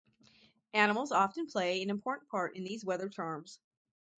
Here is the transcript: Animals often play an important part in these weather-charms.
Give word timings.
Animals 0.73 1.11
often 1.11 1.45
play 1.45 1.83
an 1.83 1.91
important 1.91 2.27
part 2.27 2.55
in 2.55 2.63
these 2.63 2.83
weather-charms. 2.83 3.59